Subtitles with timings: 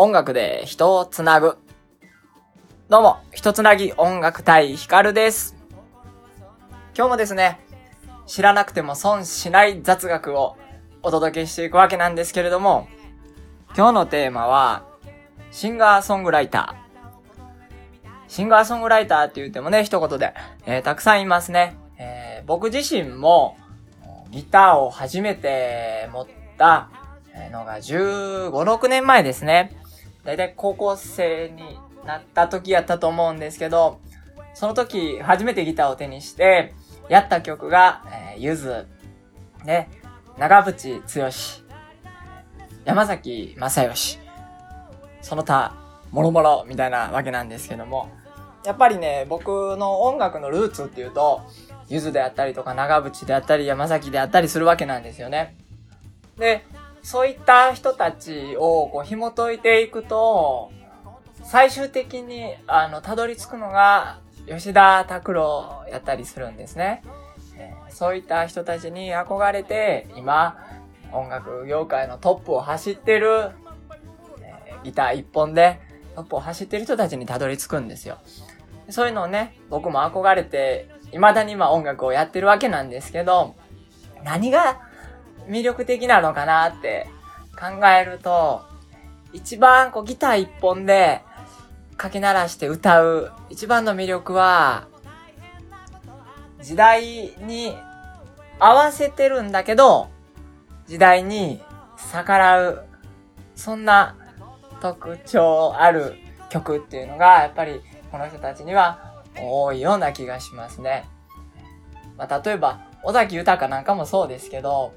[0.00, 1.58] 音楽で人をつなぐ。
[2.88, 5.56] どうも、人つなぎ音楽隊ヒカルです。
[6.96, 7.58] 今日もですね、
[8.24, 10.56] 知らなくても損しない雑学を
[11.02, 12.86] お届けしていくわけなんですけれども、
[13.76, 14.84] 今日のテーマは、
[15.50, 18.30] シンガーソングライター。
[18.30, 20.32] シンガーソングライターって言ってもね、一言で、
[20.64, 21.76] えーたくさんいますね。
[21.98, 23.56] えー僕自身も、
[24.30, 26.88] ギターを初めて持った
[27.50, 29.72] のが15、6年前ですね。
[30.28, 33.98] だいたい高校生になった時やったと思うんですけど、
[34.52, 36.74] その時初めてギターを手にして、
[37.08, 38.02] やった曲が、
[38.34, 38.86] えーゆず、
[39.64, 39.88] ね、
[40.36, 41.30] 長渕剛、
[42.84, 44.18] 山崎正義、
[45.22, 45.74] その他、
[46.12, 48.10] もろもろみたいなわけなんですけども、
[48.66, 51.40] やっぱりね、僕の音楽のルーツっていうと、
[51.88, 55.56] ゆずであったりとか長渕であったり山崎であったりするわけなんですよね。
[56.36, 56.66] で、
[57.02, 60.70] そういった人たちをこう紐解いていくと、
[61.44, 67.02] 最終的にあの、たどり着くのが吉田拓郎やったりするんですね。
[67.90, 70.58] そういった人たちに憧れて、今、
[71.12, 73.50] 音楽業界のトップを走ってる、
[74.42, 75.80] えーギター一本で
[76.14, 78.18] トップを走ってる人たちにたどり着くんですよ。
[78.90, 83.56] そういうのをね、僕も憧れて、未だに今音楽をやってるわけなんですけど、
[84.24, 84.80] 何が
[85.48, 87.08] 魅力的なのかなって
[87.58, 88.62] 考えると、
[89.32, 91.22] 一番こうギター一本で
[91.96, 94.86] かき鳴らして歌う一番の魅力は、
[96.62, 97.76] 時代に
[98.58, 100.08] 合わせてるんだけど、
[100.86, 101.60] 時代に
[102.12, 102.84] 逆らう、
[103.54, 104.16] そんな
[104.80, 106.14] 特徴ある
[106.50, 111.04] 曲っていうのが、やっぱりこの人たちには多いような気がしますね。
[112.16, 114.92] まあ、例えば、尾崎豊なんかもそうですけど、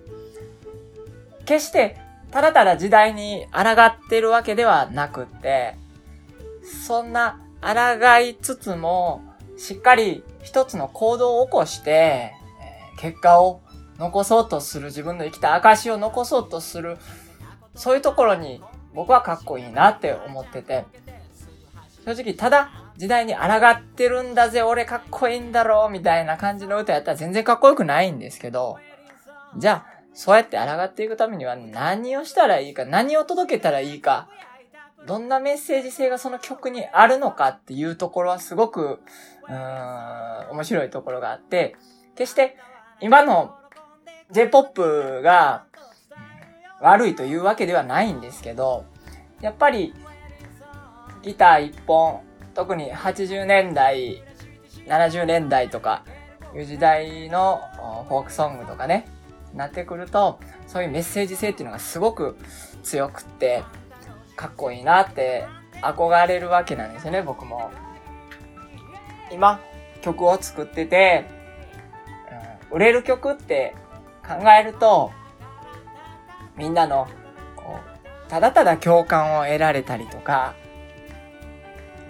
[1.51, 1.97] 決して
[2.31, 5.75] ただただ時代に抗ってるわけではなくって、
[6.87, 9.21] そんな抗いつつも、
[9.57, 12.31] しっかり一つの行動を起こして、
[12.97, 13.59] 結果を
[13.99, 16.97] 残そうとする、自分の生きた証を残そうとする、
[17.75, 18.63] そういうところに
[18.93, 20.85] 僕はかっこいいなって思ってて、
[22.05, 28.77] 正直ただ時代に抗ってるんだぜ、俺かっこいいんだろう、みたいな感じの歌やったら全然かっこよくないんですけど、
[29.57, 34.27] じゃあ、そうやって抗っていくためには何をしたらいいか、何を届けたらいいか、
[35.05, 38.99] どんなメッセージ性がその曲にあるのかっていうところはすごく、
[39.47, 41.75] うーん、面白いところがあって、
[42.15, 42.57] 決して
[42.99, 43.55] 今の
[44.31, 45.65] J-POP が
[46.81, 48.85] 悪いというわけではないんですけど、
[49.41, 49.93] やっぱり
[51.23, 52.21] ギター一本、
[52.53, 54.23] 特に80年代、
[54.87, 56.03] 70年代とか
[56.55, 57.61] いう時代の
[58.07, 59.07] フォークソングとかね、
[59.53, 62.37] なってくると、そういうメッセージ性っていうのがすごく
[62.83, 63.63] 強くって、
[64.35, 65.45] かっこいいなって
[65.81, 67.71] 憧れるわけなんですよね、僕も。
[69.31, 69.59] 今、
[70.01, 71.25] 曲を作ってて、
[72.71, 73.75] うん売れる曲って
[74.25, 75.11] 考えると、
[76.55, 77.07] みんなの、
[77.55, 77.79] こ
[78.27, 80.53] う、ただただ共感を得られたりとか、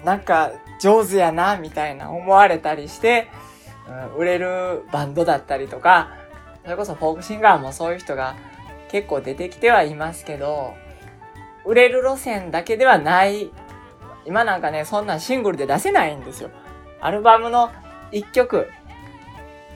[0.04, 3.28] なんか上手やな、みたいな思われたりして、
[3.88, 6.21] うん売れるバンドだったりとか、
[6.64, 8.36] それこそフォークシンガーもそういう人が
[8.88, 10.74] 結構出てきてはいますけど、
[11.64, 13.50] 売れる路線だけではない。
[14.24, 16.50] 今なんかね、そんなシングルで出せないんですよ。
[17.00, 17.70] アルバムの
[18.12, 18.68] 1曲、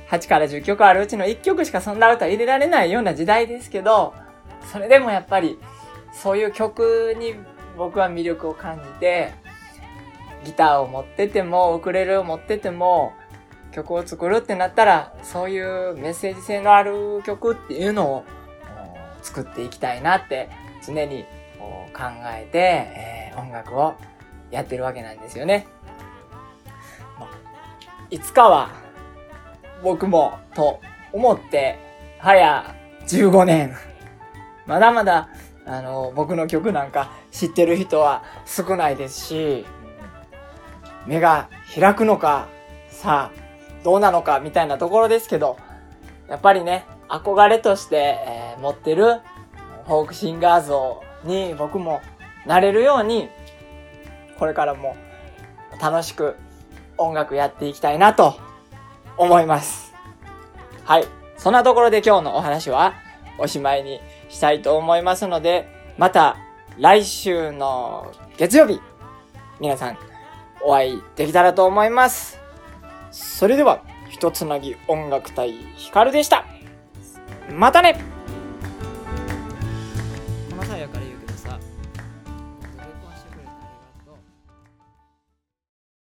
[0.08, 4.14] 8から10曲あるうちの1曲しかそんな歌入れられないような時代ですけど、
[4.72, 5.58] それでもやっぱり、
[6.12, 7.34] そういう曲に
[7.76, 9.32] 僕は魅力を感じて、
[10.44, 13.14] ギターを持ってても、ウクレレを持ってても、
[13.72, 18.24] 曲を作るってなったら、そういうメッセージ性のある曲っていうのを
[19.22, 20.48] 作っていきたいなって
[20.86, 21.24] 常に
[21.92, 23.94] 考えて、えー音楽を
[24.50, 25.66] やってるわけなんですよね。
[27.18, 27.28] まあ
[28.10, 28.70] いつかは
[29.82, 30.80] 僕もと
[31.12, 31.78] 思って、
[32.18, 32.74] 早
[33.06, 33.76] 15年。
[34.66, 35.28] まだまだ、
[35.64, 39.66] あの、僕の曲なんか知ってる人は少ないですし、
[41.06, 41.48] 目が
[41.78, 42.48] 開くのか、
[42.88, 43.45] さあ、
[43.86, 45.58] どうなのかみたいなところですけど、
[46.28, 49.20] やっぱりね、憧れとして、えー持ってる
[49.84, 52.00] フォークシンガー像に僕も
[52.46, 53.28] なれるように、
[54.38, 54.96] これからも
[55.80, 56.34] 楽しく
[56.98, 58.40] 音楽やっていきたいなと
[59.16, 59.94] 思います。
[60.84, 61.04] はい。
[61.36, 62.94] そんなところで今日のお話は
[63.38, 66.38] おしまいにしたいと思いますので、また
[66.78, 68.80] 来週の月曜日、
[69.60, 69.98] 皆さん
[70.64, 72.45] お会いできたらと思います。
[73.16, 76.44] それでは、ひとつなぎ音楽隊ヒカルでした。
[77.50, 77.98] またね
[80.50, 81.05] この際やから